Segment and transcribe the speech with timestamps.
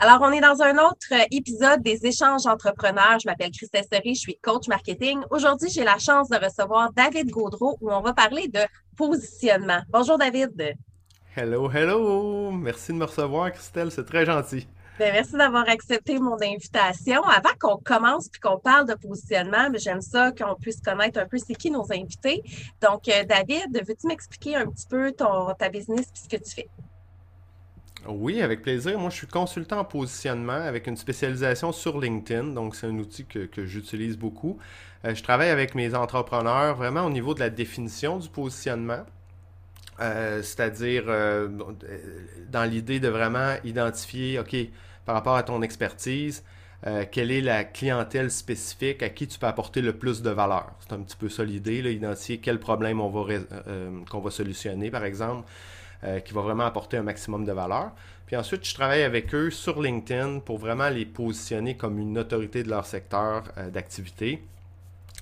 [0.00, 3.18] Alors, on est dans un autre euh, épisode des échanges entrepreneurs.
[3.20, 5.20] Je m'appelle Christelle Sery, je suis coach marketing.
[5.30, 8.60] Aujourd'hui, j'ai la chance de recevoir David Gaudreau où on va parler de
[8.96, 9.80] positionnement.
[9.88, 10.76] Bonjour David.
[11.36, 12.52] Hello, hello.
[12.52, 13.90] Merci de me recevoir, Christelle.
[13.90, 14.68] C'est très gentil.
[15.00, 17.22] Ben, merci d'avoir accepté mon invitation.
[17.22, 21.38] Avant qu'on commence puis qu'on parle de positionnement, j'aime ça qu'on puisse connaître un peu
[21.38, 22.42] c'est qui nos invités.
[22.80, 26.52] Donc, euh, David, veux-tu m'expliquer un petit peu ton, ta business et ce que tu
[26.52, 26.68] fais?
[28.06, 28.98] Oui, avec plaisir.
[28.98, 32.48] Moi, je suis consultant en positionnement avec une spécialisation sur LinkedIn.
[32.54, 34.58] Donc, c'est un outil que, j'utilise beaucoup.
[35.04, 39.04] Euh, je travaille avec mes entrepreneurs vraiment au niveau de la définition du positionnement.
[40.00, 41.48] Euh, c'est-à-dire euh,
[42.50, 44.56] dans l'idée de vraiment identifier, OK,
[45.04, 46.44] par rapport à ton expertise,
[47.10, 50.70] quelle est la clientèle spécifique à qui tu peux apporter le plus de valeur?
[50.78, 53.34] C'est un petit peu ça l'idée, identifier quel problème on va
[54.08, 55.44] qu'on va solutionner, par exemple.
[56.04, 57.90] Euh, qui va vraiment apporter un maximum de valeur.
[58.24, 62.62] Puis ensuite, je travaille avec eux sur LinkedIn pour vraiment les positionner comme une autorité
[62.62, 64.40] de leur secteur euh, d'activité,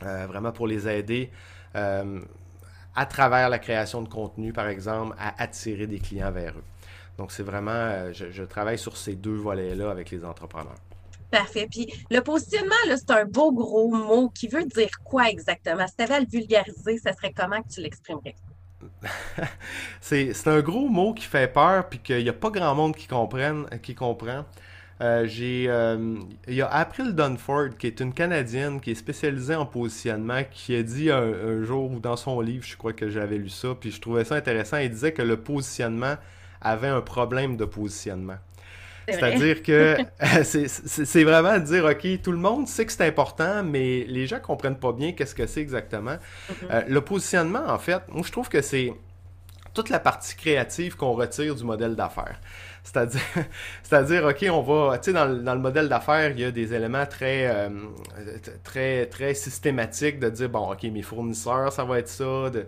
[0.02, 1.30] euh, vraiment pour les aider
[1.74, 6.64] à travers la création de contenu, par exemple, à attirer des clients vers eux.
[7.18, 10.78] Donc, c'est vraiment, je, travaille sur ces deux volets-là avec les entrepreneurs.
[11.30, 11.68] Parfait.
[11.70, 15.86] Puis le positionnement, c'est un beau gros mot qui veut dire quoi exactement?
[15.86, 18.36] Si tu avais à le vulgariser, ça serait comment que tu l'exprimerais?
[20.00, 23.06] c'est un gros mot qui fait peur, puis qu'il n'y a pas grand monde qui,
[23.06, 24.44] comprenne, qui comprend.
[25.02, 29.66] Euh, euh, il y a April Dunford, qui est une Canadienne qui est spécialisée en
[29.66, 33.50] positionnement, qui a dit un, jour, ou dans son livre, je crois que j'avais lu
[33.50, 36.16] ça, puis je trouvais ça intéressant, il disait que le positionnement
[36.62, 38.36] avait un problème de positionnement.
[39.08, 39.96] C'est-à-dire que
[40.42, 44.78] c'est vraiment dire, OK, tout le monde sait que c'est important, mais les gens comprennent
[44.78, 46.16] pas bien qu'est-ce que c'est exactement.
[46.50, 46.54] Mm-hmm.
[46.70, 48.92] Euh, le positionnement, en fait, moi, je trouve que c'est
[49.74, 52.40] toute la partie créative qu'on retire du modèle d'affaires.
[52.82, 53.20] C'est-à-dire,
[53.82, 56.72] c'est-à-dire, OK, on va, tu sais, dans, dans, le modèle d'affaires, il y a des
[56.72, 57.68] éléments très, euh,
[58.64, 62.50] très, très systématiques de dire, bon, OK, mes fournisseurs, ça va être ça.
[62.50, 62.66] De...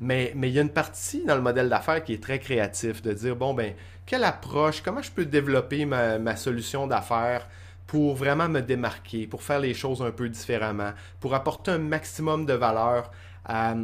[0.00, 3.12] Mais, il y a une partie dans le modèle d'affaires qui est très créatif, de
[3.12, 3.74] dire, bon, ben,
[4.06, 7.46] quelle approche, comment je peux développer ma, solution d'affaires
[7.86, 12.46] pour vraiment me démarquer, pour faire les choses un peu différemment, pour apporter un maximum
[12.46, 13.10] de valeur
[13.44, 13.74] à,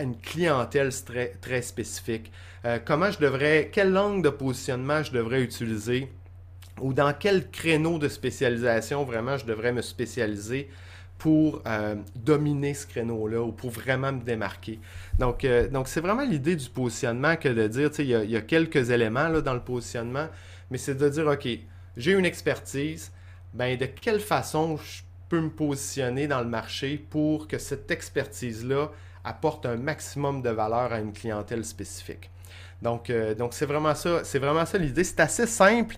[0.00, 2.32] une clientèle très, très spécifique.
[2.64, 6.10] Euh, comment je devrais, quelle langue de positionnement je devrais utiliser
[6.80, 10.68] ou dans quel créneau de spécialisation vraiment je devrais me spécialiser
[11.18, 14.78] pour euh, dominer ce créneau-là ou pour vraiment me démarquer.
[15.18, 18.36] Donc, euh, donc c'est vraiment l'idée du positionnement que de dire, tu sais, il y,
[18.36, 20.28] a quelques éléments là, dans le positionnement,
[20.70, 21.48] mais c'est de dire, OK,
[21.96, 23.12] j'ai une expertise,
[23.54, 28.90] ben de quelle façon je peux me positionner dans le marché pour que cette expertise-là
[29.24, 32.30] apporte un maximum de valeur à une clientèle spécifique?
[32.82, 35.04] Donc, euh, donc c'est vraiment ça, c'est vraiment ça l'idée.
[35.04, 35.96] C'est assez simple,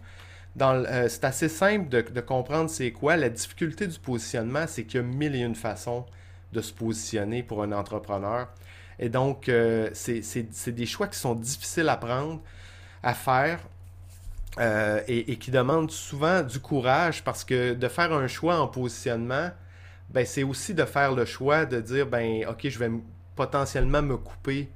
[0.60, 3.16] euh, c'est assez simple de, comprendre c'est quoi.
[3.16, 6.04] La difficulté du positionnement, c'est qu'il y a mille et une façons
[6.52, 8.48] de se positionner pour un entrepreneur.
[8.98, 12.40] Et donc, euh, c'est des choix qui sont difficiles à prendre,
[13.02, 13.60] à faire,
[14.58, 19.50] euh, et, qui demandent souvent du courage parce que de faire un choix en positionnement,
[20.10, 22.90] ben, c'est aussi de faire le choix de dire, ben, OK, je vais
[23.36, 24.68] potentiellement me couper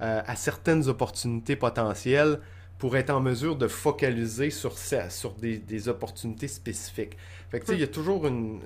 [0.00, 2.38] à certaines opportunités potentielles
[2.84, 7.16] pour être en mesure de focaliser sur, sur des, opportunités spécifiques.
[7.50, 8.60] Fait que, tu sais, il y a toujours une,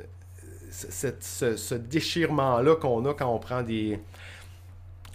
[0.73, 4.01] ce déchirement-là qu'on a quand on prend des,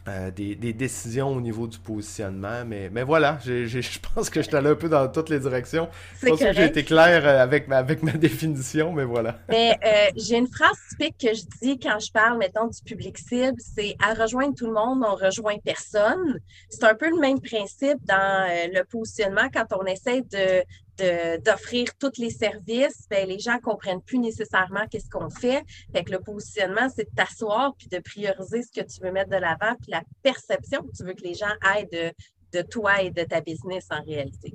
[0.07, 2.65] euh, des, décisions au niveau du positionnement.
[2.65, 5.87] Mais, mais voilà, je pense que je suis allé un peu dans toutes les directions.
[6.21, 9.39] Je pense que j'ai été clair euh, avec ma, avec ma définition, mais voilà.
[9.47, 13.17] Mais euh, j'ai une phrase typique que je dis quand je parle, mettons, du public
[13.17, 16.39] cible, c'est à rejoindre tout le monde, on rejoint personne.
[16.69, 20.63] C'est un peu le même principe dans le positionnement quand on essaie de,
[20.97, 25.63] d'offrir tous les services, ben, les gens comprennent plus nécessairement qu'est-ce qu'on fait.
[25.91, 29.31] Fait que le positionnement, c'est de t'asseoir puis de prioriser ce que tu veux mettre
[29.31, 32.13] de l'avant puis la perception que tu veux que les gens aient
[32.51, 34.53] de, toi et de ta business en réalité.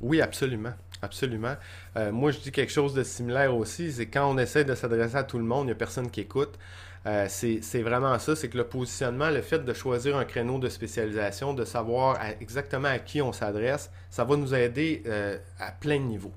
[0.00, 0.72] Oui, absolument.
[1.02, 1.54] Absolument.
[1.96, 5.16] Euh, moi, je dis quelque chose de similaire aussi, c'est quand on essaie de s'adresser
[5.16, 6.58] à tout le monde, il n'y a personne qui écoute.
[7.06, 10.68] Euh, c'est vraiment ça, c'est que le positionnement, le fait de choisir un créneau de
[10.68, 15.98] spécialisation, de savoir exactement à qui on s'adresse, ça va nous aider euh, à plein
[15.98, 16.32] de niveaux.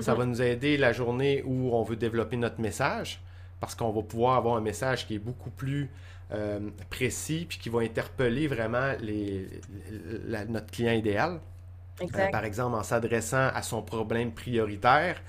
[0.00, 0.18] Ça mhm.
[0.18, 3.20] va nous aider la journée où on veut développer notre message,
[3.60, 5.90] parce qu'on va pouvoir avoir un message qui est beaucoup plus
[6.32, 6.58] euh,
[6.90, 9.48] précis, puis qui va interpeller vraiment les,
[10.48, 11.40] notre client idéal.
[12.32, 15.20] par exemple, en s'adressant à son problème prioritaire,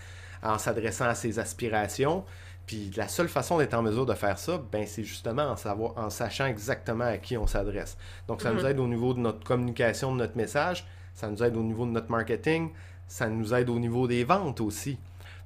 [0.42, 2.24] en s'adressant à ses aspirations,
[2.66, 5.94] puis la seule façon d'être en mesure de faire ça, ben, c'est justement en, savoir,
[5.98, 7.98] en sachant exactement à qui on s'adresse.
[8.28, 8.68] Donc, ça nous mhm.
[8.68, 11.92] aide au niveau de notre communication, de notre message, ça nous aide au niveau de
[11.92, 12.72] notre marketing,
[13.08, 14.98] ça nous aide au niveau des ventes aussi.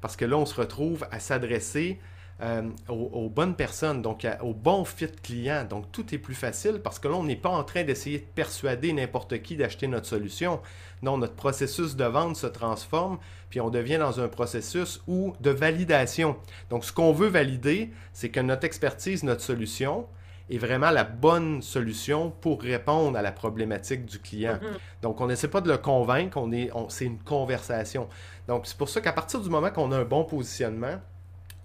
[0.01, 1.99] Parce que là, on se retrouve à s'adresser
[2.41, 5.65] euh, aux, bonnes personnes, donc au bon fit client.
[5.69, 8.25] Donc tout est plus facile parce que là, on n'est pas en train d'essayer de
[8.33, 10.61] persuader n'importe qui d'acheter notre solution.
[11.01, 13.19] Non, notre processus de vente se transforme,
[13.49, 16.37] puis on devient dans un processus où, de validation.
[16.69, 20.07] Donc ce qu'on veut valider, c'est que notre expertise, notre solution,
[20.49, 24.55] est vraiment la bonne solution pour répondre à la problématique du client.
[24.55, 25.01] Mm-hmm.
[25.03, 28.07] Donc, on n'essaie pas de le convaincre, on est, c'est une conversation.
[28.47, 30.99] Donc, c'est pour ça qu'à partir du moment qu'on a un bon positionnement,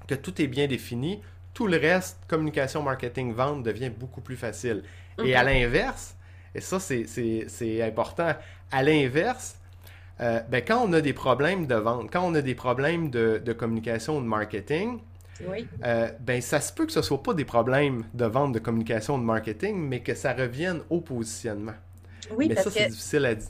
[0.06, 1.20] que tout est bien défini,
[1.52, 4.82] tout le reste, communication, marketing, vente, devient beaucoup plus facile.
[5.24, 6.16] Et à l'inverse,
[6.54, 8.34] et ça c'est important,
[8.70, 9.56] à l'inverse,
[10.20, 13.52] euh, ben, quand on a des problèmes de vente, quand on a des problèmes de,
[13.52, 15.00] communication ou de marketing,
[15.84, 18.58] euh, ben, ça se peut que ce ne soit pas des problèmes de vente, de
[18.58, 21.74] communication, ou de marketing, mais que ça revienne au positionnement.
[22.36, 23.48] Oui, mais ça, c'est difficile à dire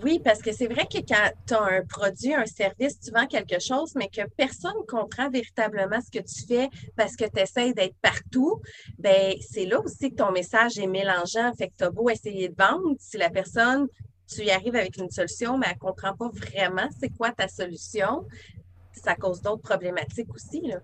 [0.00, 3.26] oui, parce que c'est vrai que quand tu as un produit, un service, tu vends
[3.26, 7.40] quelque chose, mais que personne ne comprend véritablement ce que tu fais parce que tu
[7.40, 8.60] essaies d'être partout,
[8.98, 11.52] ben c'est là aussi que ton message est mélangeant.
[11.54, 13.86] Fait que tu as beau essayer de vendre, si la personne,
[14.26, 17.48] tu y arrives avec une solution, mais elle ne comprend pas vraiment c'est quoi ta
[17.48, 18.26] solution,
[18.92, 20.62] ça cause d'autres problématiques aussi.
[20.62, 20.76] Là.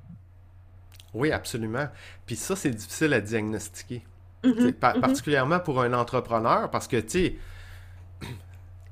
[1.14, 1.88] Oui, absolument.
[2.26, 4.02] Puis ça, c'est difficile à diagnostiquer.
[4.44, 5.00] Mm-hmm, mm-hmm.
[5.00, 7.36] Particulièrement pour un entrepreneur, parce que, tu sais,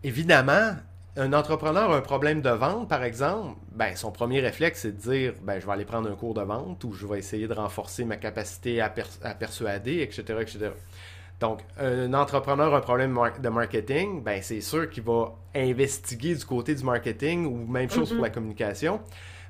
[0.02, 0.76] évidemment,
[1.16, 5.00] un entrepreneur a un problème de vente, par exemple, ben, son premier réflexe, c'est de
[5.00, 7.54] dire ben, je vais aller prendre un cours de vente ou je vais essayer de
[7.54, 10.70] renforcer ma capacité à, persuader, etc., etc.
[11.40, 16.44] Donc, un entrepreneur a un problème de marketing, ben, c'est sûr qu'il va investiguer du
[16.44, 18.34] côté du marketing ou même chose pour la mm-hmm.
[18.34, 19.00] communication.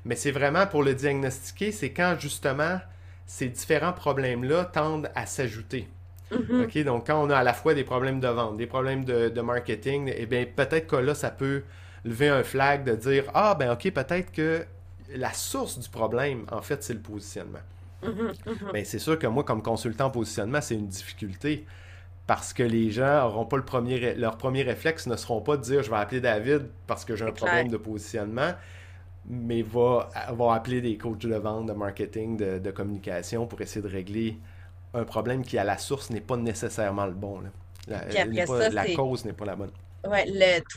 [0.05, 2.79] Mais c'est vraiment pour le diagnostiquer, c'est quand justement
[3.25, 5.89] ces différents problèmes-là tendent à s'ajouter.
[6.31, 6.63] Mm-hmm.
[6.63, 9.41] OK, donc quand on a à la fois des problèmes de vente, des problèmes de,
[9.41, 11.63] marketing, eh bien peut-être que là, ça peut
[12.03, 14.65] lever un flag de dire Ah, ben OK, peut-être que
[15.15, 17.59] la source du problème, en fait, c'est le positionnement.
[18.03, 18.73] Mm-hmm.
[18.73, 21.65] Ben, c'est sûr que moi, comme consultant en positionnement, c'est une difficulté
[22.27, 25.61] parce que les gens auront pas le premier, leur premier réflexe ne seront pas de
[25.61, 28.51] dire je vais appeler David parce que j'ai un problème de positionnement,
[29.25, 33.81] mais va, vont appeler des coachs de vente, de marketing, de, de communication pour essayer
[33.81, 34.37] de régler
[34.93, 37.41] un problème qui, à la source, n'est pas nécessairement le bon.
[37.87, 38.03] La,
[38.69, 39.71] la cause n'est pas la bonne.
[40.05, 40.19] Oui,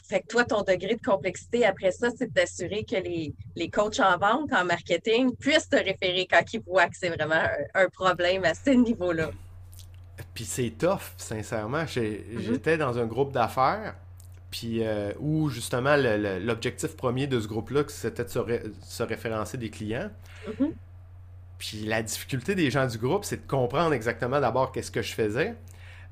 [0.09, 4.01] fait que toi, ton degré de complexité après ça, c'est d'assurer que les, les, coachs
[4.01, 7.43] en vente, en marketing, puissent te référer quand ils voient que c'est vraiment
[7.75, 9.31] un, problème à ce niveau-là.
[10.35, 11.85] Puis c'est tough, sincèrement.
[11.85, 12.41] Mm-hmm.
[12.41, 13.95] J'étais dans un groupe d'affaires,
[14.51, 20.11] puis euh, où justement l'objectif premier de ce groupe-là, c'était de se, référencer des clients.
[20.49, 20.73] Mm-hmm.
[21.61, 25.12] Puis la difficulté des gens du groupe, c'est de comprendre exactement d'abord qu'est-ce que je
[25.12, 25.55] faisais,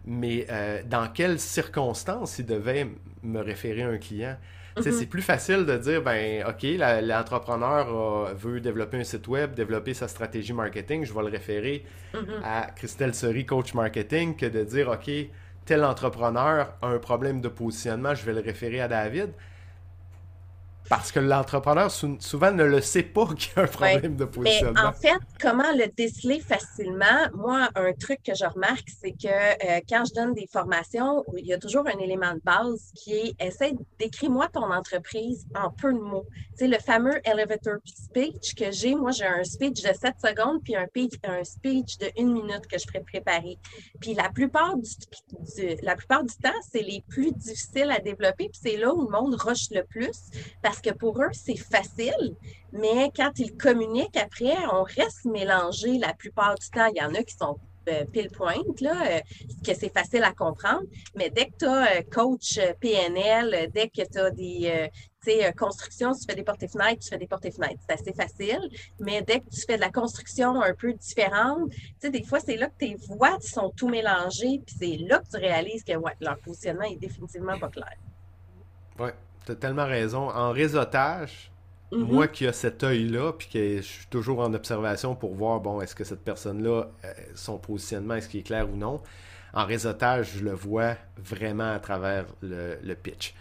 [0.05, 2.87] mais euh, dans quelles circonstances ils devaient
[3.23, 4.37] me référer un client.
[4.77, 4.93] Mm-hmm.
[4.93, 6.67] C'est plus facile de dire, ben OK,
[7.03, 12.43] l'entrepreneur veut développer un site web, développer sa stratégie marketing, je vais le référer mm-hmm.
[12.45, 15.11] à Christelle Seri, coach marketing, que de dire, OK,
[15.65, 19.31] tel entrepreneur a un problème de positionnement, je vais le référer à David.
[20.89, 24.75] Parce que l'entrepreneur souvent ne le sait pas qu'il y a un problème de positionnement.
[24.75, 27.29] Mais en fait, comment le déceler facilement?
[27.35, 31.47] Moi, un truc que je remarque, c'est que euh, quand je donne des formations, il
[31.47, 35.93] y a toujours un élément de base qui est essaie d'écrire-moi ton entreprise en peu
[35.93, 36.27] de mots.
[36.57, 38.95] C'est le fameux elevator speech que j'ai.
[38.95, 40.87] Moi, j'ai un speech de 7 secondes puis un,
[41.25, 43.59] un speech de une minute que je ferai préparer.
[44.01, 44.89] Puis la plupart du,
[45.83, 49.11] la plupart du temps, c'est les plus difficiles à développer, puis c'est là où le
[49.11, 50.31] monde rush le plus
[50.63, 52.37] parce parce que pour eux, c'est facile,
[52.73, 56.85] mais quand ils communiquent après, on reste mélangé la plupart du temps.
[56.95, 57.59] Il y en a qui sont
[57.89, 59.21] euh, pile pointe, là, euh,
[59.67, 60.83] que c'est facile à comprendre.
[61.15, 64.91] Mais dès que tu as euh, coach PNL, dès que tu as des
[65.57, 67.81] constructions, tu fais des portes et fenêtres, tu fais des portes et fenêtres.
[67.89, 68.69] C'est assez facile.
[69.01, 71.73] Mais dès que tu fais de la construction un peu différente,
[72.03, 75.39] des fois, c'est là que tes voix sont tout mélangées, puis c'est là que tu
[75.39, 77.97] réalises que ouais, leur positionnement est définitivement pas clair.
[78.99, 79.11] Oui,
[79.55, 80.31] tu tellement raison.
[80.31, 81.51] En réseautage,
[81.93, 81.99] mm-hmm.
[81.99, 85.81] moi qui ai cet œil-là, puis que je suis toujours en observation pour voir, bon,
[85.81, 89.01] est-ce que cette personne-là, euh, son positionnement, est-ce qu'il est clair ou non.
[89.55, 93.35] En réseautage, je le vois vraiment à travers le, pitch.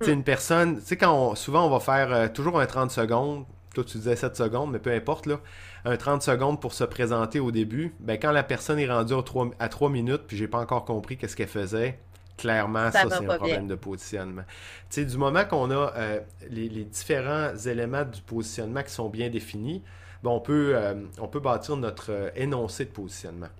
[0.00, 0.14] Tu sais, mm.
[0.14, 3.44] une personne, tu sais, quand souvent on va faire euh, toujours un 30 secondes,
[3.74, 5.40] toi tu disais 7 secondes, mais peu importe, là,
[5.84, 9.14] un 30 secondes pour se présenter au début, ben quand la personne est rendue
[9.58, 11.98] à 3, minutes, puis j'ai pas encore compris qu'est-ce qu'elle faisait,
[12.36, 14.42] Clairement, ça, c'est un problème de positionnement.
[14.90, 19.30] Tu sais, du moment qu'on a euh, les, différents éléments du positionnement qui sont bien
[19.30, 19.82] définis,
[20.22, 23.50] ben, on, peut, euh, on peut bâtir notre euh, énoncé de positionnement.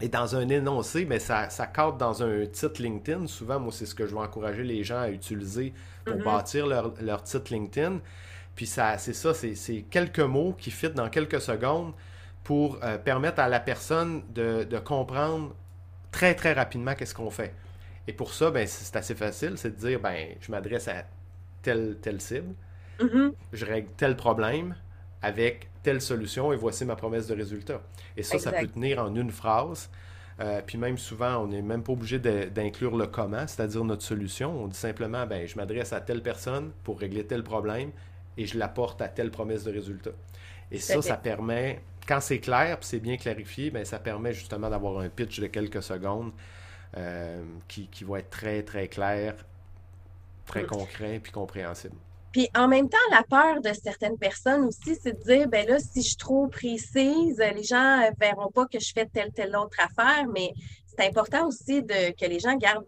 [0.00, 3.26] et dans un énoncé, mais ça, ça cadre dans un titre LinkedIn.
[3.26, 5.72] Souvent, moi, c'est ce que je vais encourager les gens à utiliser
[6.04, 6.24] pour mm-hmm.
[6.24, 7.98] bâtir leur, leur, titre LinkedIn.
[8.54, 11.92] Puis ça, c'est ça, c'est quelques mots qui fit dans quelques secondes
[12.44, 15.52] pour permettre à la personne de, de comprendre
[16.12, 17.52] très, très rapidement qu'est-ce qu'on fait.
[18.08, 21.04] Et pour ça, ben, c'est assez facile, c'est de dire, ben, je m'adresse à
[21.62, 22.54] telle, telle cible,
[23.00, 23.32] mm-hmm.
[23.52, 24.76] je règle tel problème
[25.22, 27.80] avec telle solution et voici ma promesse de résultat.
[28.16, 29.90] Et ça, ça peut tenir en une phrase.
[30.38, 34.64] Euh, puis même souvent, on n'est même pas obligé d'inclure le comment, c'est-à-dire notre solution.
[34.64, 37.90] On dit simplement, ben, je m'adresse à telle personne pour régler tel problème
[38.36, 40.10] et je l'apporte à telle promesse de résultat.
[40.70, 44.68] Et ça, ça permet, quand c'est clair, puis c'est bien clarifié, ben, ça permet justement
[44.68, 46.32] d'avoir un pitch de quelques secondes
[46.96, 49.34] euh, qui, qui va être très, très clair,
[50.46, 51.96] très concret puis compréhensible.
[52.32, 55.78] Puis en même temps, la peur de certaines personnes aussi, c'est de dire, ben là,
[55.78, 59.56] si je suis trop précise, les gens ne verront pas que je fais telle, telle
[59.56, 60.52] autre affaire, mais
[60.98, 62.84] c'est important aussi de, que les gens gardent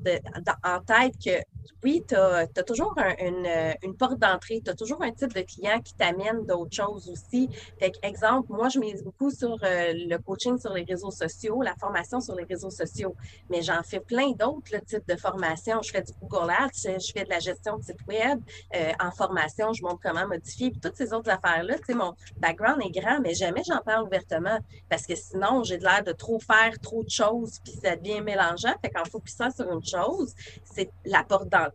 [0.65, 1.43] en tête que
[1.85, 5.95] oui, tu as, toujours une, porte d'entrée, tu as toujours un type de client qui
[5.95, 7.49] t'amène d'autres choses aussi.
[7.79, 11.75] Fait exemple, moi, je mise beaucoup sur euh, le coaching sur les réseaux sociaux, la
[11.77, 13.15] formation sur les réseaux sociaux,
[13.49, 15.81] mais j'en fais plein d'autres types de formations.
[15.83, 18.41] Je fais du Google Ads, je fais de la gestion de site web.
[18.75, 20.71] Euh, en formation, je montre comment modifier.
[20.71, 25.07] Puis toutes ces autres affaires-là, mon background est grand, mais jamais j'en parle ouvertement parce
[25.07, 28.75] que sinon, j'ai l'air de trop faire trop de choses, puis ça devient mélangeant.
[28.83, 31.69] Fait qu'en focusant sur une chose, c'est la porte d'entrée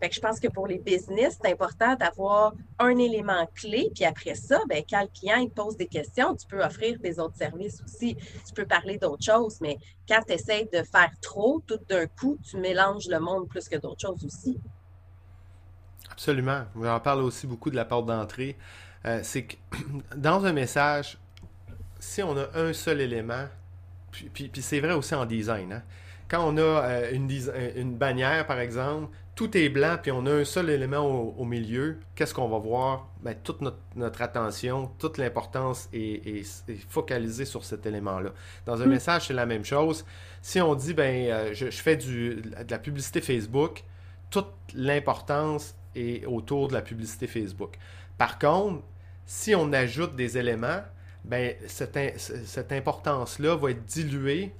[0.00, 4.04] fait que je pense que pour les business, c'est important d'avoir un élément clé, puis
[4.04, 7.36] après ça, ben, quand le client il pose des questions, tu peux offrir des autres
[7.36, 8.16] services aussi.
[8.46, 12.38] Tu peux parler d'autres choses, mais quand tu essaies de faire trop, tout d'un coup,
[12.42, 14.58] tu mélanges le monde plus que d'autres choses aussi.
[16.10, 16.64] Absolument.
[16.74, 18.56] On en parle aussi beaucoup de la porte d'entrée.
[19.06, 19.56] Euh, c'est que
[20.16, 21.18] dans un message,
[21.98, 23.46] si on a un seul élément,
[24.10, 25.82] puis, puis, c'est vrai aussi en design, hein,
[26.28, 27.28] quand on a euh, une,
[27.76, 31.98] une, bannière, par exemple, tout est blanc, puis on a un seul élément au, milieu,
[32.14, 33.08] qu'est-ce qu'on va voir?
[33.22, 36.44] Ben, toute notre, attention, toute l'importance est,
[36.88, 38.30] focalisée sur cet élément-là.
[38.66, 38.90] Dans un hmm.
[38.90, 40.04] message, c'est la même chose.
[40.40, 43.82] Si on dit, ben, euh, je, fais du, de la publicité Facebook,
[44.30, 47.76] toute l'importance est autour de la publicité Facebook.
[48.18, 48.84] Par contre,
[49.26, 50.82] si on ajoute des éléments,
[51.24, 54.52] ben, cette, cette importance-là va être diluée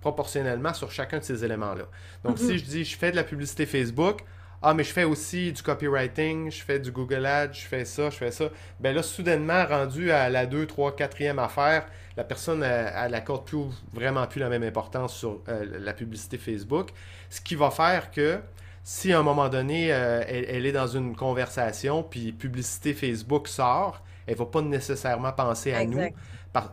[0.00, 1.84] proportionnellement sur chacun de ces éléments-là.
[2.24, 2.58] Donc, si mhm.
[2.58, 4.24] je dis je fais de la publicité Facebook,
[4.60, 8.10] ah, mais je fais aussi du copywriting, je fais du Google Ads, je fais ça,
[8.10, 8.46] je fais ça.
[8.80, 11.86] Ben là, soudainement, rendu à la 2, 3, 4e affaire,
[12.16, 16.90] la personne, elle n'accorde plus, vraiment plus la même importance sur euh, la publicité Facebook.
[17.30, 18.40] Ce qui va faire que
[18.82, 24.02] si à un moment donné, euh, elle, est dans une conversation, puis publicité Facebook sort,
[24.28, 26.00] elle ne va pas nécessairement penser à nous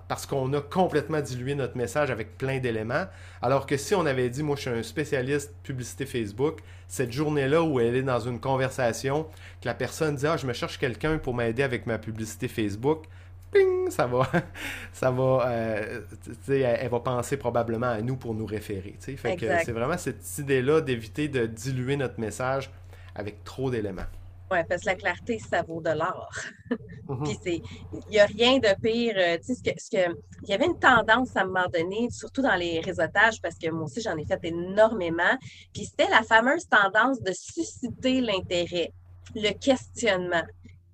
[0.07, 3.05] parce qu'on a complètement dilué notre message avec plein d'éléments.
[3.41, 7.63] Alors que si on avait dit, moi je suis un spécialiste publicité Facebook, cette journée-là
[7.63, 9.23] où elle est dans une conversation,
[9.61, 13.05] que la personne dit, ah, je me cherche quelqu'un pour m'aider avec ma publicité Facebook,
[13.51, 14.29] ping, ça va,
[14.91, 16.01] ça va, euh,
[16.49, 18.95] elle, va penser probablement à nous pour nous référer.
[18.99, 22.69] Fait que c'est vraiment cette idée-là d'éviter de diluer notre message
[23.15, 24.07] avec trop d'éléments.
[24.51, 26.31] Oui, parce que la clarté, ça vaut de l'or.
[27.07, 27.23] Mhm.
[27.23, 27.61] Puis c'est,
[27.93, 29.13] il n'y a rien de pire.
[29.15, 32.41] Euh, tu sais, ce que, il y avait une tendance à un moment donné, surtout
[32.41, 35.37] dans les réseautages, parce que moi aussi, j'en ai fait énormément.
[35.71, 38.91] Puis c'était la fameuse tendance de susciter l'intérêt,
[39.35, 40.41] le questionnement,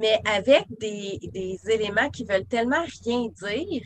[0.02, 3.84] mais avec des, des éléments qui veulent tellement rien dire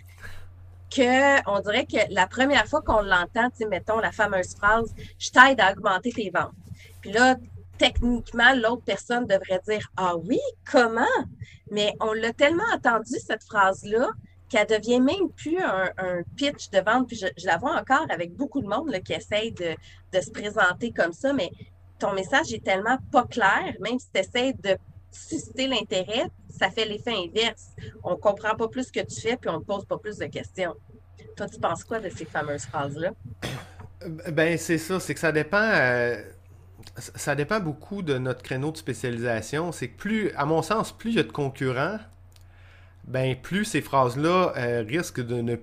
[0.95, 5.29] qu'on dirait que la première fois qu'on l'entend, tu sais, mettons la fameuse phrase Je
[5.29, 6.53] t'aide à augmenter tes ventes.
[7.01, 7.35] Puis là,
[7.77, 10.39] techniquement, l'autre personne devrait dire Ah oui,
[10.69, 11.05] comment?
[11.71, 14.09] Mais on l'a tellement entendu, cette phrase-là,
[14.49, 17.07] qu'elle devient même plus un, pitch de vente.
[17.07, 19.75] Puis je, la vois encore avec beaucoup de monde qui essaye de,
[20.19, 21.51] se présenter comme ça, mais
[21.99, 24.77] ton message est tellement pas clair, même si tu essaies de
[25.11, 27.69] susciter l'intérêt, ça fait l'effet inverse.
[28.03, 30.25] On comprend pas plus ce que tu fais, puis on ne pose pas plus de
[30.25, 30.75] questions.
[31.35, 33.11] Toi, tu penses quoi de ces fameuses phrases-là?
[34.31, 35.57] Ben, c'est ça, c'est que ça dépend.
[35.57, 36.21] Euh,
[36.97, 39.71] ça dépend beaucoup de notre créneau de spécialisation.
[39.71, 41.99] C'est que plus, à mon sens, plus il y a de concurrents,
[43.05, 45.57] ben plus ces phrases-là euh, risquent de ne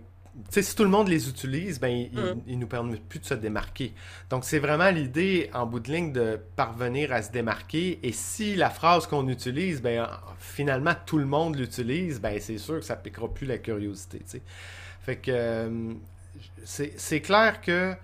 [0.51, 2.59] sais, si tout le monde les utilise, ben, ils, ne mm.
[2.59, 3.93] nous permettent plus de se démarquer.
[4.31, 7.99] Donc, c'est vraiment l'idée, en bout de ligne, de parvenir à se démarquer.
[8.03, 10.09] Et si la phrase qu'on utilise, ben,
[10.39, 14.23] finalement, tout le monde l'utilise, ben, c'est sûr que ça ne piquera plus la curiosité.
[15.03, 15.93] Fait que euh,
[16.65, 17.95] c'est clair que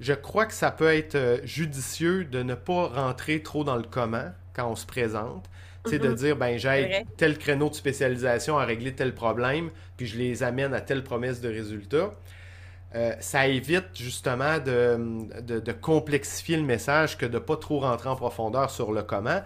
[0.00, 3.84] je crois que ça peut être euh, judicieux de ne pas rentrer trop dans le
[3.88, 5.44] comment quand on se présente.
[5.86, 6.14] C'est de mhm.
[6.14, 10.74] dire, ben, j'ai tel créneau de spécialisation à régler tel problème, puis je les amène
[10.74, 12.12] à telle promesse de résultat.
[12.94, 18.10] euh, ça évite justement de, de, complexifier le message que de ne pas trop rentrer
[18.10, 19.40] en profondeur sur le comment.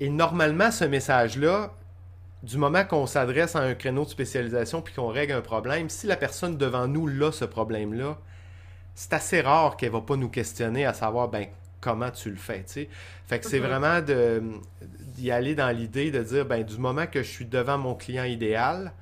[0.00, 1.72] Et normalement, ce message-là,
[2.42, 6.06] du moment qu'on s'adresse à un créneau de spécialisation puis qu'on règle un problème, si
[6.06, 8.18] la personne devant nous l'a ce problème-là,
[8.94, 11.46] c'est assez rare qu'elle ne va pas nous questionner à savoir ben,
[11.80, 12.64] comment tu le fais.
[13.26, 13.66] Fait que c'est mhm.
[13.66, 14.00] vraiment
[15.00, 18.24] d'y aller dans l'idée de dire ben, du moment que je suis devant mon client
[18.24, 18.92] idéal,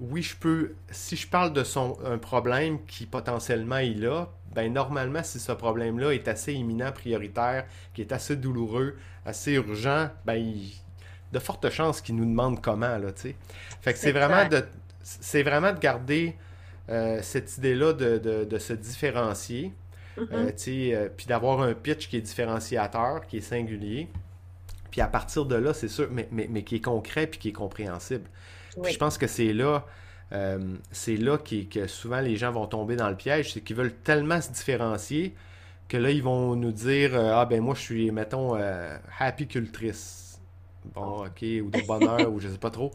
[0.00, 4.72] oui, je peux, si je parle de son un problème qui potentiellement il a, ben
[4.72, 10.34] normalement, si ce problème-là est assez imminent, prioritaire, qui est assez douloureux, assez urgent, ben
[10.34, 10.72] il,
[11.32, 13.36] de fortes chances qu'il nous demande comment, là, tu sais.
[13.80, 14.64] Fait que c'est vraiment de
[15.02, 16.36] c'est vraiment de garder
[16.88, 19.72] euh, cette idée-là de, se différencier,
[20.16, 20.26] mm-hmm.
[20.32, 24.08] euh, sais, euh, puis d'avoir un pitch qui est différenciateur, qui est singulier.
[24.90, 27.48] Puis à partir de là, c'est sûr, mais, mais, mais, qui est concret puis qui
[27.48, 28.28] est compréhensible
[28.90, 29.84] je pense que c'est là,
[30.32, 33.94] euh, c'est là que souvent les gens vont tomber dans le piège, c'est qu'ils veulent
[33.94, 35.34] tellement se différencier
[35.88, 39.46] que là, ils vont nous dire euh, Ah ben moi je suis, mettons, euh, happy
[39.46, 40.40] cultrice.
[40.94, 42.92] Bon, ok, ou de bonheur, ou je sais pas trop.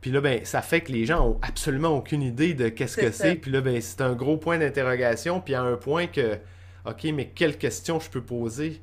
[0.00, 3.10] Puis là, ben, ça fait que les gens ont absolument aucune idée de qu'est-ce que
[3.10, 3.34] c'est.
[3.34, 5.40] Puis là, ben, c'est un gros point d'interrogation.
[5.40, 6.38] Puis à un point que,
[6.84, 8.80] OK, mais quelle question je peux poser?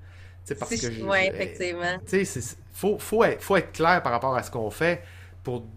[0.60, 1.98] parce que Oui, effectivement.
[2.06, 5.02] Tu sais, faut, faut, être, faut être clair par rapport à ce qu'on fait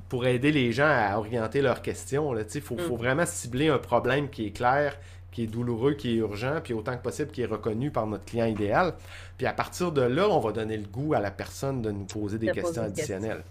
[0.08, 2.34] pour, aider les gens à orienter leurs questions.
[2.36, 2.98] Il faut, faut, mm.
[2.98, 4.98] vraiment cibler un problème qui est clair,
[5.30, 8.24] qui est douloureux, qui est urgent, puis autant que possible qui est reconnu par notre
[8.24, 8.94] client idéal.
[9.36, 12.04] Puis à partir de là, on va donner le goût à la personne de nous
[12.04, 13.44] poser des questions additionnelles.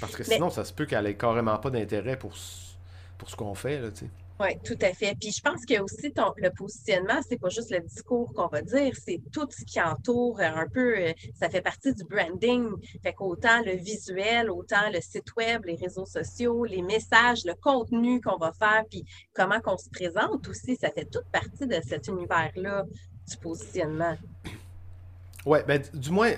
[0.00, 2.32] Parce que sinon, ça se peut qu'elle ait carrément pas d'intérêt pour,
[3.16, 3.80] pour ce qu'on fait.
[3.80, 3.90] Là,
[4.40, 5.16] oui, tout à fait.
[5.20, 8.62] Puis je pense que aussi ton, le positionnement, c'est pas juste le discours qu'on va
[8.62, 12.70] dire, c'est tout ce qui entoure euh, un peu, euh, ça fait partie du branding.
[13.02, 18.20] Fait qu'autant le visuel, autant le site web, les réseaux sociaux, les messages, le contenu
[18.20, 22.06] qu'on va faire, puis comment qu'on se présente aussi, ça fait toute partie de cet
[22.06, 22.84] univers-là
[23.28, 24.16] du positionnement.
[25.44, 26.32] Oui, ben, du moins,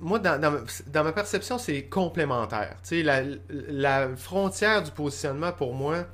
[0.00, 2.76] moi, dans, dans, ma perception, c'est complémentaire.
[2.82, 6.06] Tu sais, la, la frontière du positionnement, pour moi,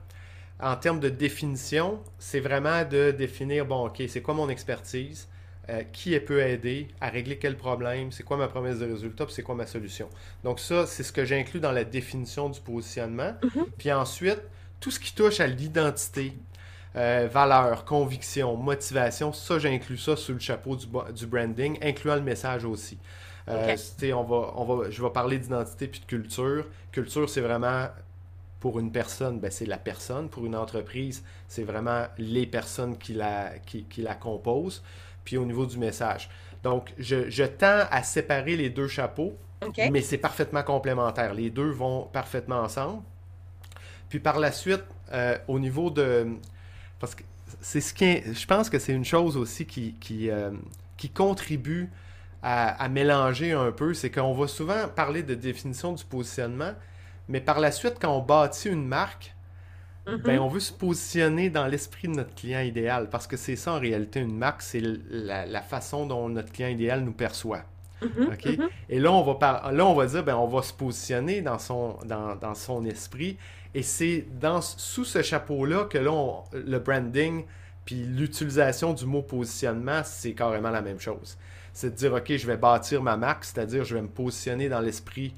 [0.60, 5.28] en termes de définition, c'est vraiment de définir, bon, OK, c'est quoi mon expertise,
[5.70, 9.24] euh, qui elle peut aider à régler quel problème, c'est quoi ma promesse de résultat,
[9.24, 10.08] puis c'est quoi ma solution?
[10.42, 13.32] Donc ça, c'est ce que j'inclus dans la définition du positionnement.
[13.42, 13.64] Mm-hmm.
[13.78, 14.42] Puis ensuite,
[14.80, 16.34] tout ce qui touche à l'identité,
[16.96, 22.22] euh, valeur, conviction, motivation, ça, j'inclus ça sous le chapeau du, du, branding, incluant le
[22.22, 22.98] message aussi.
[23.48, 23.76] Euh,
[24.14, 26.66] on va, on va, je vais parler d'identité puis de culture.
[26.92, 27.88] Culture, c'est vraiment
[28.60, 30.30] pour une personne, ben, c'est la personne.
[30.30, 34.82] Pour une entreprise, c'est vraiment les personnes qui la, qui, la composent.
[35.24, 36.30] Puis au niveau du message.
[36.62, 39.36] Donc, je, tends à séparer les deux chapeaux,
[39.90, 41.34] mais c'est parfaitement complémentaire.
[41.34, 43.02] Les deux vont parfaitement ensemble.
[44.08, 46.28] Puis par la suite, euh, au niveau de...
[46.98, 47.22] Parce que
[47.60, 50.50] c'est ce qui je pense que c'est une chose aussi qui, qui, euh,
[50.96, 51.90] qui contribue
[52.44, 56.72] à, à, mélanger un peu, c'est qu'on va souvent parler de définition du positionnement,
[57.28, 59.34] mais par la suite, quand on bâtit une marque,
[60.06, 60.38] ben, mm-hmm.
[60.38, 63.08] on veut se positionner dans l'esprit de notre client idéal.
[63.08, 67.00] Parce que c'est ça en réalité, une marque, c'est la, façon dont notre client idéal
[67.00, 67.62] nous perçoit.
[68.02, 68.36] Mm-hmm.
[68.36, 68.68] Mm-hmm.
[68.90, 71.96] Et là, on va, là, on va dire, ben, on va se positionner dans son,
[72.04, 73.38] dans, son esprit.
[73.74, 74.26] Et c'est
[74.60, 77.44] sous ce chapeau-là que là, le branding
[77.84, 81.36] puis l'utilisation du mot positionnement, c'est carrément la même chose.
[81.74, 84.80] C'est de dire, OK, je vais bâtir ma marque, c'est-à-dire je vais me positionner dans
[84.80, 85.34] l'esprit.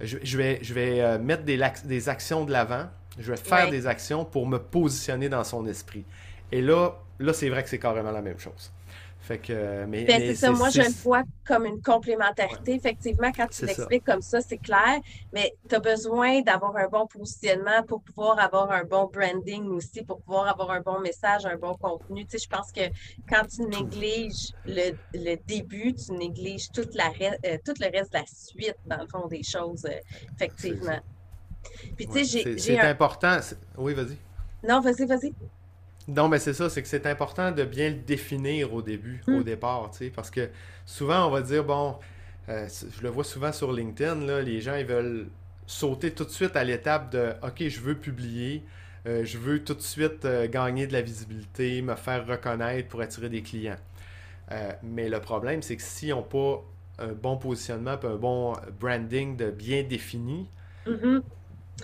[0.00, 3.86] Je, vais, je vais euh, mettre des, des actions de l'avant, je vais faire des
[3.86, 6.04] actions pour me positionner dans son esprit.
[6.52, 8.72] Et là, là c'est vrai que c'est carrément la même chose.
[9.20, 12.74] Fait que, mais, ben, c'est ça, moi je le vois comme une complémentarité.
[12.74, 14.98] Effectivement, quand tu l'expliques comme ça, c'est clair,
[15.32, 20.02] mais tu as besoin d'avoir un bon positionnement pour pouvoir avoir un bon branding aussi,
[20.02, 22.24] pour pouvoir avoir un bon message, un bon contenu.
[22.24, 22.80] Tu sais, je pense que
[23.28, 28.18] quand tu négliges le, le début, tu négliges toute la euh, tout le reste de
[28.18, 30.00] la suite, dans le fond, des choses, euh,
[30.34, 30.98] effectivement.
[31.96, 33.38] Puis tu sais, C'est important.
[33.76, 34.16] Oui, vas-y.
[34.66, 35.34] Non, vas-y, vas-y.
[36.16, 39.40] Non, mais c'est ça, c'est que c'est important de bien le définir au début, au
[39.40, 39.44] hmm.
[39.44, 40.48] départ, tu sais, parce que
[40.84, 41.96] souvent on va dire, bon,
[42.48, 45.28] euh, je le vois souvent sur LinkedIn, là, les gens ils veulent
[45.66, 48.64] sauter tout de suite à l'étape de, ok, je veux publier,
[49.06, 53.00] euh, je veux tout de suite euh, gagner de la visibilité, me faire reconnaître pour
[53.00, 53.78] attirer des clients.
[54.82, 56.64] mais le problème, c'est que s'ils n'ont pas
[56.98, 60.50] un bon positionnement, un bon branding de bien défini,
[60.86, 61.22] mm-hmm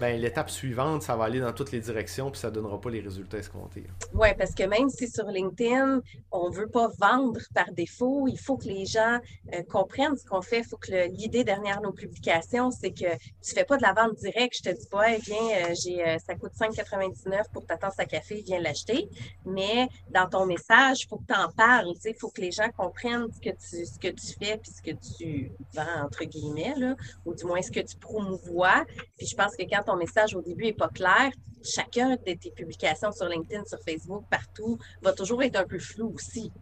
[0.01, 2.91] ben, l'étape suivante, ça va aller dans toutes les directions, puis ça ne donnera pas
[2.91, 3.85] les résultats escomptés.
[4.13, 8.39] Oui, parce que même si sur LinkedIn, on ne veut pas vendre par défaut, il
[8.39, 9.19] faut que les gens
[9.55, 10.59] euh, comprennent ce qu'on fait.
[10.59, 13.93] Il faut que l'idée derrière nos publications, c'est que tu ne fais pas de la
[13.93, 14.57] vente directe.
[14.59, 15.75] Je te dis pas, eh viens, euh,
[16.07, 19.09] euh, ça coûte 5,99 pour ta tasse à café, viens l'acheter.
[19.45, 21.93] Mais dans ton message, il faut que tu en parles.
[22.05, 24.83] Il faut que les gens comprennent ce que tu, ce que tu fais puis ce
[24.83, 28.85] que tu vends, entre guillemets, là, ou du moins ce que tu promouvois.
[29.17, 31.31] Puis je pense que quand ton message au début n'est pas clair,
[31.63, 36.13] chacun de tes publications sur LinkedIn, sur Facebook, partout, va toujours être un peu flou
[36.15, 36.53] aussi.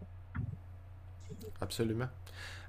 [1.61, 2.09] Absolument.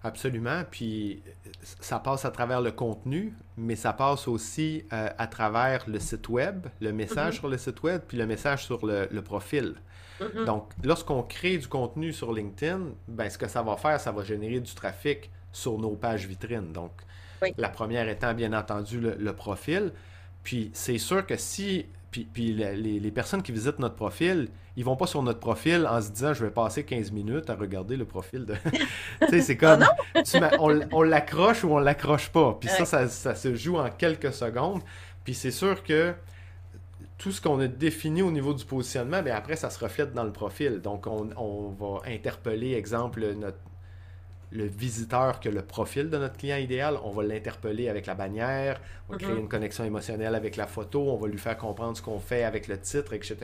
[0.04, 0.63] Absolument.
[0.70, 1.24] Puis
[1.63, 6.30] ça passe à travers le contenu, mais ça passe aussi euh, à travers le site
[6.30, 7.39] web, le message mm-hmm.
[7.39, 9.76] sur le site web, puis le message sur le, profil.
[10.22, 10.46] Mm-hmm.
[10.46, 14.24] Donc, lorsqu'on crée du contenu sur LinkedIn, ben, ce que ça va faire, ça va
[14.24, 16.72] générer du trafic sur nos pages vitrines.
[16.72, 16.91] Donc,
[17.58, 19.91] la première étant bien entendu le profil,
[20.46, 21.88] puis c'est sûr que si.
[22.12, 26.12] Puis, les, personnes qui visitent notre profil, ils vont pas sur notre profil en se
[26.12, 28.56] disant je vais passer 15 minutes à regarder le profil de.
[29.20, 29.84] tu sais, c'est comme.
[29.84, 32.58] Ah on, l'accroche ou on l'accroche pas.
[32.58, 34.82] Puis ça, ça, se joue en quelques secondes.
[35.26, 36.14] Puis c'est sûr que
[37.18, 40.24] tout ce qu'on a défini au niveau du positionnement, bien après, ça se reflète dans
[40.24, 40.80] le profil.
[40.80, 43.58] Donc, on, on va interpeller, exemple, notre,
[44.56, 48.80] le visiteur que le profil de notre client idéal, on va l'interpeller avec la bannière,
[49.10, 49.41] on va créer mhm.
[49.41, 52.68] une connexion émotionnelle avec la photo, on va lui faire comprendre ce qu'on fait avec
[52.68, 53.36] le titre, etc.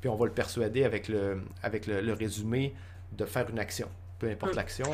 [0.00, 2.74] Puis on va le persuader avec le, avec le, résumé
[3.12, 4.56] de faire une action, peu importe mhm.
[4.56, 4.90] l'action.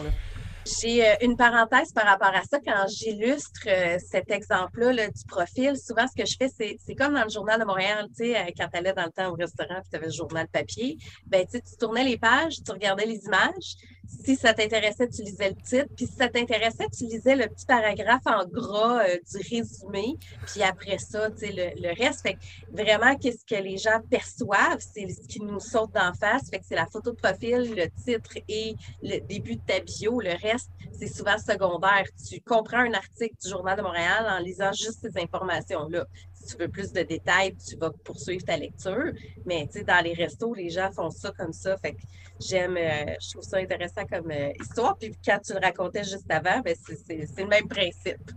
[0.81, 2.59] J'ai euh, une parenthèse par rapport à ça.
[2.65, 6.49] Quand j'illustre euh, cet exemple-là du profil, souvent ce que je fais,
[6.85, 9.13] c'est comme dans le journal de Montréal, tu sais, euh, quand tu allais dans le
[9.13, 12.73] temps au restaurant et tu avais le journal papier, ben, tu tournais les pages, tu
[12.73, 13.77] regardais les images.
[14.25, 15.89] Si ça t'intéressait, tu lisais le titre.
[15.97, 20.17] Puis si ça t'intéressait, tu lisais le petit paragraphe en gras du résumé.
[20.47, 22.23] Puis après ça, tu sais, le, le, reste.
[22.23, 22.39] Fait que
[22.73, 26.51] vraiment, qu'est-ce que les gens perçoivent, c'est ce qui nous saute d'en face.
[26.51, 30.21] Fait que c'est la photo de profil, le titre et le début de ta bio.
[30.21, 32.05] Le reste, c'est souvent secondaire.
[32.29, 36.07] Tu comprends un article du Journal de Montréal en lisant juste ces informations-là.
[36.47, 39.13] Si tu veux plus de détails, tu vas poursuivre ta lecture.
[39.45, 41.77] Mais tu sais, dans les restos, les gens font ça comme ça.
[41.79, 41.99] Fait que
[42.41, 44.97] j'aime, euh, je trouve ça intéressant comme euh, histoire.
[44.97, 48.31] Puis quand tu le racontais juste avant, ben, c'est le même principe.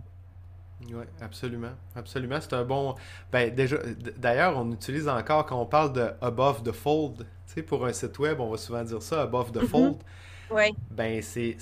[0.92, 1.72] Oui, absolument.
[1.94, 2.38] Absolument.
[2.40, 2.94] C'est un bon.
[3.30, 3.76] Ben, déjà,
[4.16, 7.18] d'ailleurs, on utilise encore quand on parle de above the fold.
[7.46, 9.66] Tu sais, pour un site web, on va souvent dire ça, above the mm-hmm.
[9.68, 9.96] fold.
[10.90, 11.56] Ben, c'est,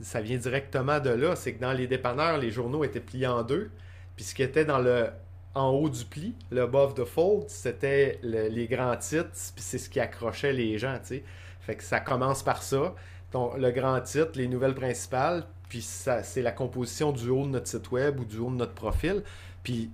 [0.00, 1.36] ça vient directement de là.
[1.36, 3.70] C'est que dans les dépanneurs, les journaux étaient pliés en deux.
[4.16, 5.10] Puis ce qui était dans le
[5.54, 9.90] en haut du pli, le above the fold, c'était les grands titres, puis c'est ce
[9.90, 11.24] qui accrochait les gens, tu sais.
[11.60, 12.94] Fait que ça commence par ça.
[13.32, 17.50] Donc, le grand titre, les nouvelles principales, puis ça, c'est la composition du haut de
[17.50, 19.22] notre site web ou du haut de notre profil.
[19.62, 19.90] Puis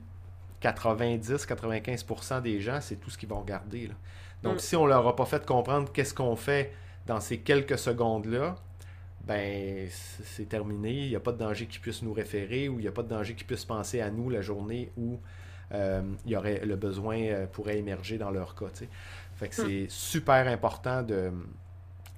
[0.62, 3.90] 90-95% des gens, c'est tout ce qu'ils vont regarder.
[4.42, 4.58] Donc, mm.
[4.58, 6.72] si on leur a pas fait comprendre qu'est-ce qu'on fait
[7.06, 8.56] dans ces quelques secondes-là,
[9.24, 9.88] ben
[10.24, 10.90] c'est terminé.
[10.90, 13.02] Il n'y a pas de danger qui puisse nous référer ou il n'y a pas
[13.02, 15.20] de danger qui puisse penser à nous la journée où
[15.72, 18.66] il y aurait le besoin euh, pourrait émerger dans leur cas.
[19.36, 19.66] Fait que hmm.
[19.66, 21.32] c'est super important de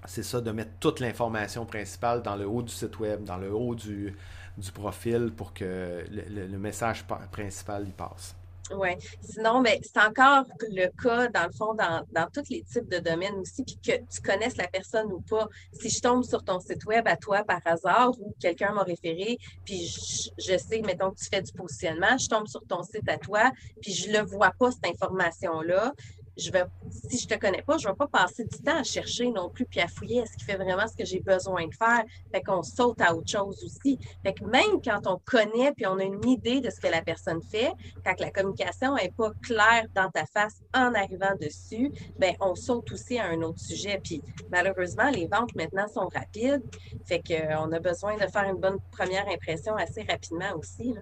[0.06, 3.52] c'est ça, de mettre toute l'information principale dans le haut du site web, dans le
[3.52, 4.16] haut du,
[4.56, 8.34] du profil pour que le, le message principal y passe.
[8.76, 8.90] Oui.
[9.20, 12.98] Sinon, mais ben, c'est encore le cas, dans le fond, dans, tous les types de
[12.98, 15.48] domaines aussi, puis que tu connaisses la personne ou pas.
[15.72, 19.38] Si je tombe sur ton site web à toi par hasard ou quelqu'un m'a référé,
[19.64, 23.08] puis je, je, sais, mettons que tu fais du positionnement, je tombe sur ton site
[23.08, 25.92] à toi, puis je ne le vois pas, cette information-là,
[26.36, 29.50] si je te connais pas, je ne vais pas passer du temps à chercher non
[29.50, 32.04] plus puis à fouiller est-ce qu'il fait vraiment ce que j'ai besoin de faire.
[32.32, 33.98] Fait qu'on saute à autre chose aussi.
[34.22, 37.02] Fait que même quand on connaît puis on a une idée de ce que la
[37.02, 37.72] personne fait,
[38.04, 42.90] quand la communication n'est pas claire dans ta face en arrivant dessus, ben on saute
[42.92, 44.00] aussi à un autre sujet.
[44.02, 46.62] Puis malheureusement, les ventes maintenant sont rapides.
[47.04, 50.94] Fait qu'on a besoin de faire une bonne première impression assez rapidement aussi.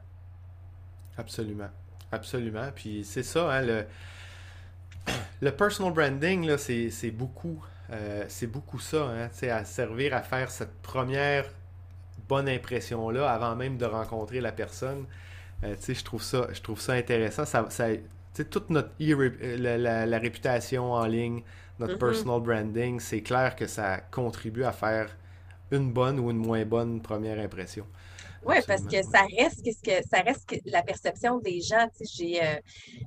[1.16, 1.68] Absolument.
[2.10, 2.70] Absolument.
[2.74, 3.86] Puis c'est ça, hein, le
[5.40, 10.74] le personal branding, c'est beaucoup, euh, c'est beaucoup ça, hein, à servir à faire cette
[10.82, 11.46] première
[12.28, 15.06] bonne impression-là avant même de rencontrer la personne.
[15.64, 17.44] Euh, je trouve ça, je trouve ça intéressant.
[17.44, 17.88] Ça, ça
[18.50, 21.42] toute notre la, la, réputation en ligne,
[21.80, 21.98] notre mm-hmm.
[21.98, 25.08] personal branding, c'est clair que ça contribue à faire
[25.72, 27.84] une bonne ou une moins bonne première impression.
[28.44, 31.88] Oui, parce que ça reste ce que ça reste la perception des gens.
[32.00, 32.56] J'ai, euh,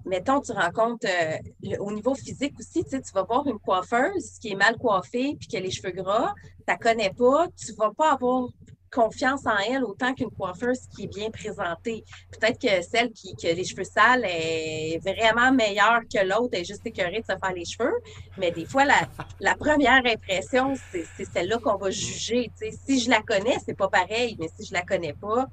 [0.06, 4.56] mettons, tu rencontres euh, au niveau physique aussi, tu vas voir une coiffeuse qui est
[4.56, 6.34] mal coiffée puis qui a les cheveux gras,
[6.68, 8.50] tu ne connais pas, tu ne vas pas avoir
[8.92, 12.04] confiance en elle autant qu'une coiffeuse qui est bien présentée.
[12.32, 16.86] Peut-être que celle qui, a les cheveux sales est vraiment meilleure que l'autre, est juste
[16.86, 17.94] écœurée de se faire les cheveux.
[18.38, 22.52] Mais des fois, la, première impression, c'est celle-là qu'on va juger.
[22.86, 25.48] si je la connais, c'est pas pareil, mais si je la connais pas,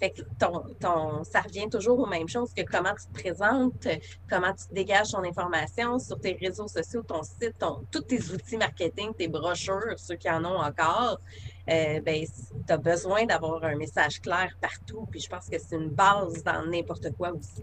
[0.00, 3.86] fait que ton, ton, ça revient toujours aux mêmes choses que comment tu te présentes,
[4.28, 8.56] comment tu dégages ton information sur tes réseaux sociaux, ton site, ton, tous tes outils
[8.56, 11.20] marketing, tes brochures, ceux qui en ont encore.
[11.68, 12.24] Euh, ben,
[12.66, 15.06] tu as besoin d'avoir un message clair partout.
[15.10, 17.62] Puis je pense que c'est une base dans n'importe quoi aussi.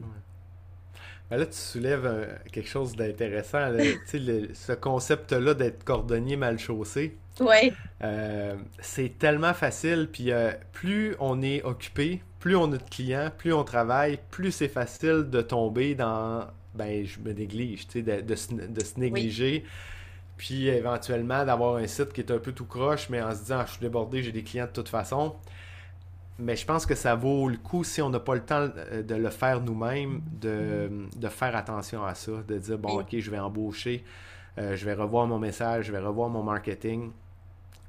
[1.30, 3.72] Ben là, tu soulèves euh, quelque chose d'intéressant.
[4.08, 7.18] ce concept-là d'être cordonnier mal chaussé.
[7.40, 7.74] Oui.
[8.04, 10.10] Euh, c'est tellement facile.
[10.12, 10.32] Puis
[10.72, 15.30] plus on est occupé, plus on a de clients, plus on travaille, plus c'est facile
[15.30, 16.48] de tomber dans.
[16.76, 19.66] Ben, je me néglige, de, de, de, se négliger
[20.38, 23.58] puis éventuellement d'avoir un site qui est un peu tout croche, mais en se disant,
[23.60, 25.36] ah, je suis débordé, j'ai des clients de toute façon.
[26.40, 29.02] Mais je pense que ça vaut le coup, si on n'a pas le temps euh,
[29.02, 33.40] de le faire nous-mêmes, de, faire attention à ça, de dire, bon, ok, je vais
[33.40, 34.04] embaucher,
[34.60, 37.12] euh, je vais revoir mon message, je vais revoir mon marketing.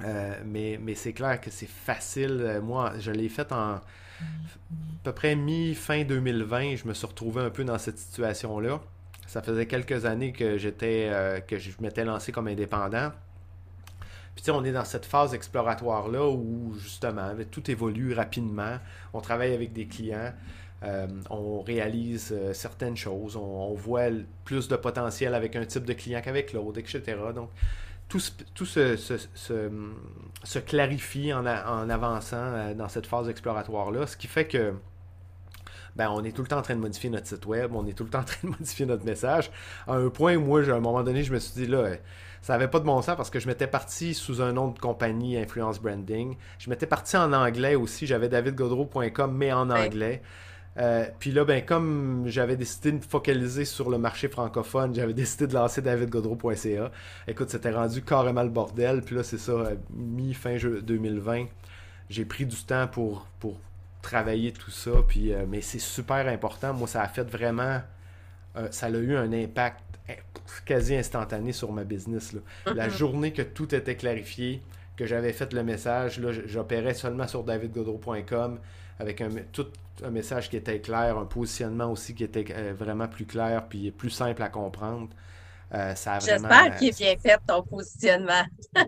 [0.02, 2.61] Euh, mais, mais c'est clair que c'est facile.
[2.62, 3.80] Moi, je l'ai fait en
[4.20, 6.76] à peu près mi-fin 2020.
[6.76, 8.80] Je me suis retrouvé un peu dans cette situation-là.
[9.29, 13.12] Ça faisait quelques années que j'étais euh, que je m'étais lancé comme indépendant.
[14.35, 18.79] Puis tu sais, on est dans cette phase exploratoire-là où justement tout évolue rapidement.
[19.12, 20.33] On travaille avec des clients.
[20.83, 24.11] Euh, on réalise euh, certaines choses, on, voit
[24.45, 27.03] plus de potentiel avec un type de client qu'avec l'autre, etc.
[27.35, 27.51] Donc,
[28.09, 28.21] tout,
[28.55, 34.73] tout se, se, clarifie en, en avançant dans cette phase exploratoire-là, ce qui fait que
[35.98, 37.92] ben, on est tout le temps en train de modifier notre site web, on est
[37.92, 39.50] tout le temps en train de modifier notre message.
[39.88, 41.88] À un point moi, à un moment donné, je me suis dit, là,
[42.40, 44.78] ça n'avait pas de bon sens parce que je m'étais parti sous un nom de
[44.78, 46.37] compagnie Influence Branding.
[46.61, 48.06] Je m'étais parti en anglais aussi.
[48.06, 50.22] J'avais davidgodreau.com, mais en anglais.
[50.78, 55.14] Euh, puis là, ben, comme j'avais décidé de me focaliser sur le marché francophone, j'avais
[55.14, 56.92] décidé de lancer davidgodreau.ca.
[57.26, 59.02] Écoute, c'était rendu carrément le bordel.
[59.02, 61.46] Puis là, c'est ça, euh, mi-fin 2020,
[62.08, 63.58] j'ai pris du temps pour, pour
[64.02, 64.90] travailler tout ça.
[65.06, 66.72] Puis, euh, mais c'est super important.
[66.72, 67.80] Moi, ça a fait vraiment.
[68.56, 69.80] Euh, ça a eu un impact
[70.64, 72.34] quasi instantané sur ma business.
[72.66, 74.62] La journée que tout était clarifié,
[74.96, 78.58] que j'avais fait le message, j'opérais seulement sur davidgodreau.com
[78.98, 79.66] avec un, tout
[80.02, 83.90] un message qui était clair, un positionnement aussi qui était euh, vraiment plus clair puis
[83.90, 85.08] plus simple à comprendre.
[85.70, 88.44] J'espère qu'il est bien fait ton positionnement.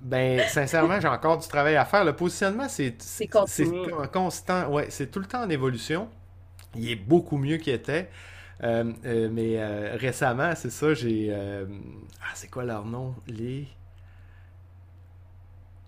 [0.00, 2.04] Ben, sincèrement, j'ai encore du travail à faire.
[2.04, 2.96] Le positionnement, c'est
[4.12, 4.70] constant.
[4.70, 6.08] Ouais, c'est tout le temps en évolution.
[6.74, 8.08] Il est beaucoup mieux qu'il était.
[8.62, 11.32] Euh, euh, mais euh, récemment, c'est ça, j'ai.
[12.20, 13.14] Ah, c'est quoi leur nom?
[13.26, 13.66] Les.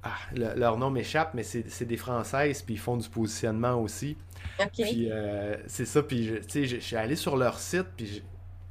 [0.02, 4.16] Ah, leur nom m'échappe, mais c'est des Françaises, puis ils font du positionnement aussi.
[4.58, 4.70] OK.
[4.72, 5.10] Puis
[5.66, 8.22] c'est ça, puis tu sais, je suis allé sur leur site, puis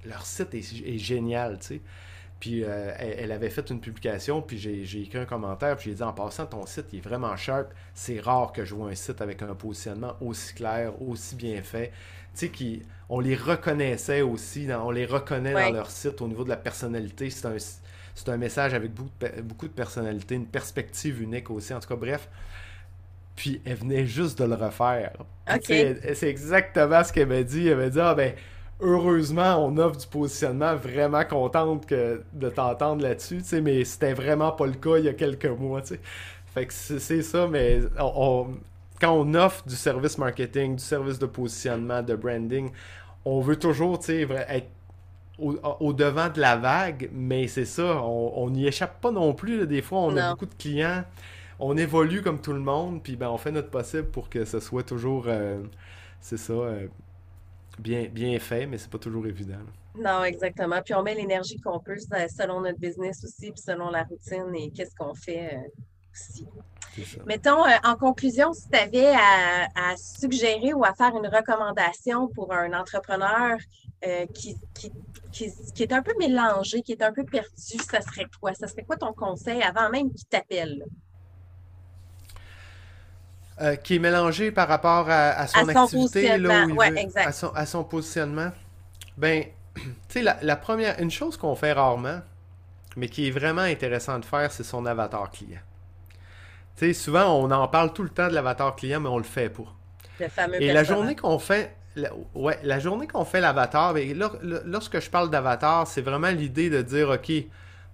[0.05, 1.81] leur site est, est génial, tu sais.
[2.39, 6.03] Puis euh, elle, avait fait une publication, puis j'ai écrit un commentaire, puis j'ai dit
[6.03, 7.67] en passant, ton site il est vraiment sharp.
[7.93, 11.91] C'est rare que je vois un site avec un positionnement aussi clair, aussi bien fait.
[12.37, 16.49] Tu sais, on les reconnaissait aussi, on les reconnaît dans leur site au niveau de
[16.49, 17.29] la personnalité.
[17.29, 17.57] C'est un,
[18.31, 21.73] un, message avec beaucoup de, beaucoup de personnalité, une perspective unique aussi.
[21.73, 22.29] En tout cas, bref.
[23.35, 25.11] Puis elle venait juste de le refaire.
[25.63, 27.67] C'est exactement ce qu'elle m'a dit.
[27.67, 28.33] Elle m'a dit Ah ben
[28.79, 34.65] heureusement, on offre du positionnement vraiment contente que, de t'entendre là-dessus, mais c'était vraiment pas
[34.67, 35.81] le cas il y a quelques mois.
[36.53, 42.01] Fait que c'est ça, mais quand on offre du service marketing, du service de positionnement,
[42.01, 42.71] de branding,
[43.25, 44.67] on veut toujours être
[45.39, 49.65] au, devant de la vague, mais c'est ça, on n'y échappe pas non plus.
[49.67, 51.03] des fois, on a beaucoup de clients,
[51.59, 54.59] on évolue comme tout le monde, puis ben, on fait notre possible pour que ce
[54.59, 55.61] soit toujours, euh,
[56.21, 56.87] c'est ça, euh,
[57.79, 59.59] bien, bien fait, mais c'est pas toujours évident.
[59.95, 60.81] Non, exactement.
[60.83, 64.71] Puis on met l'énergie qu'on peut selon notre business aussi, puis selon la routine et
[64.71, 65.81] qu'est-ce qu'on fait euh,
[66.13, 66.47] aussi.
[67.25, 72.53] Mettons, euh, en conclusion, si tu avais à, suggérer ou à faire une recommandation pour
[72.53, 73.57] un entrepreneur
[74.05, 74.91] euh, qui, qui,
[75.31, 78.53] qui, est un peu mélangé, qui est un peu perdu, ça serait quoi?
[78.53, 80.83] Ça serait quoi ton conseil avant même qu'il t'appelle?
[83.61, 88.51] Euh, qui est mélangé par rapport à, son, activité, là, où à, son, positionnement.
[89.17, 89.43] Ben,
[89.75, 92.21] tu sais, la, première, une chose qu'on fait rarement,
[92.95, 95.59] mais qui est vraiment intéressant de faire, c'est son avatar client.
[96.77, 99.25] Tu sais, souvent, on en parle tout le temps de l'avatar client, mais on le
[99.25, 99.75] fait pas.
[100.21, 101.75] Le fameux Et la journée qu'on fait,
[102.35, 104.17] ouais, la journée qu'on fait l'avatar, ben,
[104.63, 107.29] lorsque je parle d'avatar, c'est vraiment l'idée de dire, OK,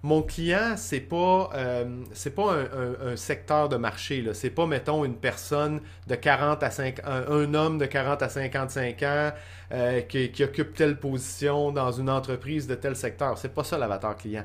[0.02, 2.54] mon client, c'est pas, euh, c'est pas
[3.02, 4.22] un, secteur de marché.
[4.22, 4.34] Là.
[4.34, 9.02] C'est pas, mettons, une personne de 40 à 5, un, homme de 40 à 55
[9.02, 9.32] ans
[9.72, 13.36] euh, qui, occupe telle position dans une entreprise de tel secteur.
[13.38, 14.44] C'est pas ça l'avatar client.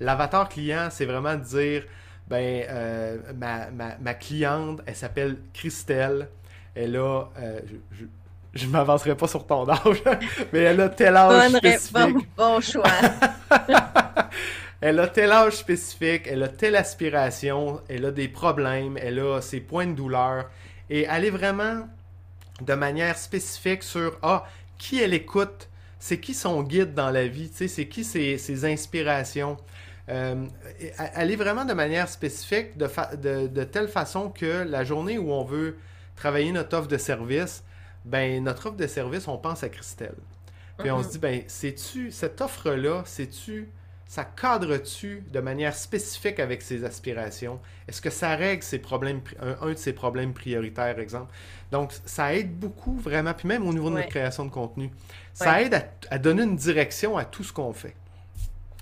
[0.00, 1.84] L'avatar client, c'est vraiment de dire,
[2.28, 6.28] ben, euh, ma, cliente, elle s'appelle Christelle.
[6.74, 7.26] Elle a,
[8.54, 10.02] je, ne m'avancerai pas sur ton âge,
[10.52, 12.28] mais elle a tel âge spécifique.
[12.36, 12.84] bon choix.
[14.82, 19.40] Elle a tel âge spécifique, elle a telle aspiration, elle a des problèmes, elle a
[19.40, 20.50] ses points de douleur.
[20.90, 21.88] Et elle est vraiment
[22.60, 24.44] de manière spécifique sur ah,
[24.78, 25.68] qui elle écoute,
[26.00, 29.56] c'est qui son guide dans la vie, c'est qui ses, inspirations.
[30.08, 30.46] Euh,
[31.14, 35.44] elle est vraiment de manière spécifique, de, de, telle façon que la journée où on
[35.44, 35.76] veut
[36.16, 37.62] travailler notre offre de service,
[38.04, 40.16] ben notre offre de service, on pense à Christelle.
[40.78, 41.04] Puis on mm-hmm.
[41.04, 43.68] se dit, ben, c'est-tu, cette offre-là, c'est-tu
[44.12, 47.58] ça cadre-tu de manière spécifique avec ses aspirations?
[47.88, 51.32] Est-ce que ça règle ses problèmes, un, de ses problèmes prioritaires, exemple?
[51.70, 54.90] Donc, ça aide beaucoup vraiment, puis même au niveau de notre création de contenu,
[55.32, 57.96] ça aide à, donner une direction à tout ce qu'on fait.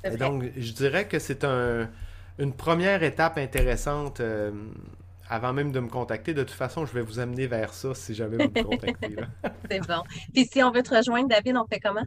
[0.02, 1.88] Et donc, je dirais que c'est un,
[2.40, 4.50] une première étape intéressante euh,
[5.28, 6.34] avant même de me contacter.
[6.34, 9.14] De toute façon, je vais vous amener vers ça si jamais vous me contactez.
[9.70, 10.02] c'est bon.
[10.34, 12.06] Puis si on veut te rejoindre, David, on fait comment?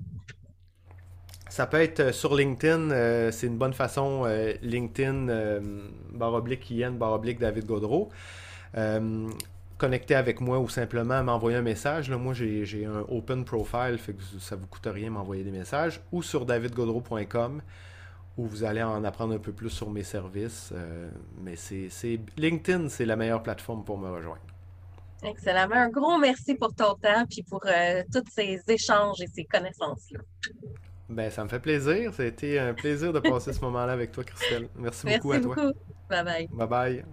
[1.54, 4.24] Ça peut être euh, sur LinkedIn, euh, c'est une bonne façon.
[4.26, 5.62] Euh, LinkedIn,
[6.10, 8.10] barre oblique IN, barre oblique David Godreau.
[9.78, 12.10] connecter avec moi ou simplement m'envoyer un message.
[12.10, 14.00] Là, moi, j'ai un open profile,
[14.39, 16.02] ça ne vous coûte rien m'envoyer des messages.
[16.12, 17.62] Ou sur davidgodreau.com
[18.36, 20.74] où vous allez en apprendre un peu plus sur mes services.
[21.39, 24.42] mais c'est LinkedIn, c'est la meilleure plateforme pour me rejoindre.
[25.22, 25.70] Excellent.
[25.72, 27.62] Un gros merci pour ton temps et pour
[28.12, 30.22] tous ces échanges et ces connaissances-là.
[31.10, 32.13] Ben, ça me fait plaisir.
[32.13, 34.70] Ça a été un plaisir de passer ce moment-là avec toi, Christelle.
[34.76, 35.58] Merci, beaucoup à toi.
[36.10, 36.48] Bye bye.
[36.52, 37.06] Bye bye.